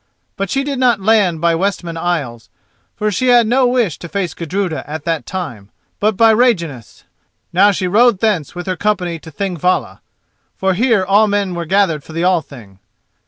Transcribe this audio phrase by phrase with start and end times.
[0.35, 2.49] But she did not land by Westman Isles,
[2.95, 7.03] for she had no wish to face Gudruda at that time, but by Reyjaness.
[7.53, 9.99] Now she rode thence with her company to Thingvalla,
[10.57, 12.79] for here all men were gathered for the Thing.